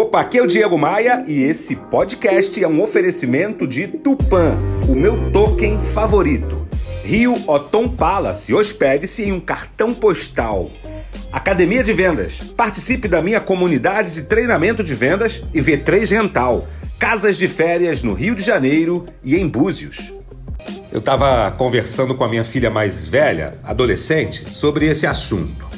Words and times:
Opa, 0.00 0.22
aqui 0.22 0.38
é 0.38 0.42
o 0.42 0.46
Diego 0.46 0.78
Maia 0.78 1.22
e 1.28 1.42
esse 1.42 1.76
podcast 1.76 2.64
é 2.64 2.66
um 2.66 2.80
oferecimento 2.80 3.66
de 3.66 3.86
Tupan, 3.86 4.56
o 4.88 4.94
meu 4.94 5.30
token 5.30 5.78
favorito. 5.78 6.66
Rio 7.04 7.36
Otom 7.46 7.86
Palace, 7.86 8.54
hospede-se 8.54 9.24
em 9.24 9.32
um 9.32 9.38
cartão 9.38 9.92
postal. 9.92 10.70
Academia 11.30 11.84
de 11.84 11.92
Vendas, 11.92 12.38
participe 12.56 13.08
da 13.08 13.20
minha 13.20 13.42
comunidade 13.42 14.12
de 14.12 14.22
treinamento 14.22 14.82
de 14.82 14.94
vendas 14.94 15.44
e 15.52 15.60
V3 15.60 16.10
Rental, 16.12 16.66
casas 16.98 17.36
de 17.36 17.46
férias 17.46 18.02
no 18.02 18.14
Rio 18.14 18.34
de 18.34 18.42
Janeiro 18.42 19.04
e 19.22 19.36
em 19.36 19.46
Búzios. 19.46 20.14
Eu 20.90 21.00
estava 21.00 21.50
conversando 21.50 22.14
com 22.14 22.24
a 22.24 22.28
minha 22.28 22.42
filha 22.42 22.70
mais 22.70 23.06
velha, 23.06 23.58
adolescente, 23.62 24.48
sobre 24.48 24.86
esse 24.86 25.06
assunto. 25.06 25.69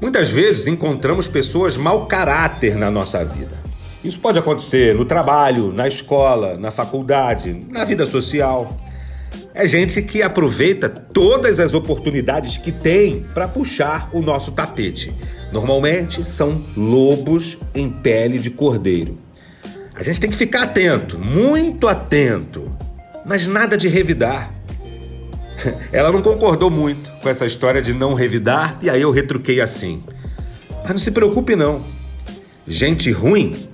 Muitas 0.00 0.30
vezes 0.30 0.66
encontramos 0.66 1.28
pessoas 1.28 1.76
mau 1.76 2.06
caráter 2.06 2.74
na 2.76 2.90
nossa 2.90 3.22
vida. 3.22 3.58
Isso 4.02 4.18
pode 4.18 4.38
acontecer 4.38 4.94
no 4.94 5.04
trabalho, 5.04 5.72
na 5.72 5.86
escola, 5.86 6.56
na 6.56 6.70
faculdade, 6.70 7.66
na 7.70 7.84
vida 7.84 8.06
social. 8.06 8.74
É 9.52 9.66
gente 9.66 10.00
que 10.00 10.22
aproveita 10.22 10.88
todas 10.88 11.60
as 11.60 11.74
oportunidades 11.74 12.56
que 12.56 12.72
tem 12.72 13.26
para 13.34 13.46
puxar 13.46 14.08
o 14.12 14.22
nosso 14.22 14.52
tapete. 14.52 15.14
Normalmente 15.52 16.24
são 16.24 16.64
lobos 16.74 17.58
em 17.74 17.90
pele 17.90 18.38
de 18.38 18.48
cordeiro. 18.48 19.18
A 19.94 20.02
gente 20.02 20.18
tem 20.18 20.30
que 20.30 20.36
ficar 20.36 20.62
atento, 20.62 21.18
muito 21.18 21.86
atento, 21.86 22.72
mas 23.26 23.46
nada 23.46 23.76
de 23.76 23.86
revidar. 23.86 24.54
Ela 25.92 26.10
não 26.10 26.22
concordou 26.22 26.70
muito 26.70 27.10
com 27.22 27.28
essa 27.28 27.46
história 27.46 27.82
de 27.82 27.92
não 27.92 28.14
revidar 28.14 28.78
e 28.82 28.90
aí 28.90 29.02
eu 29.02 29.10
retruquei 29.10 29.60
assim. 29.60 30.02
Mas 30.82 30.90
não 30.90 30.98
se 30.98 31.10
preocupe 31.10 31.56
não. 31.56 31.84
Gente 32.66 33.10
ruim 33.10 33.68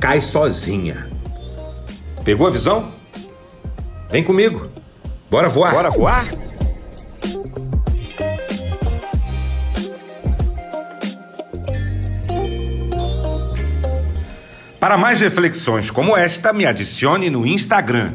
cai 0.00 0.20
sozinha. 0.20 1.10
Pegou 2.24 2.46
a 2.46 2.50
visão? 2.50 2.92
Vem 4.10 4.22
comigo. 4.22 4.68
Bora 5.30 5.48
voar. 5.48 5.72
Bora 5.72 5.90
voar? 5.90 6.24
Para 14.78 14.98
mais 14.98 15.20
reflexões 15.20 15.90
como 15.90 16.16
esta, 16.16 16.52
me 16.52 16.66
adicione 16.66 17.30
no 17.30 17.46
Instagram 17.46 18.14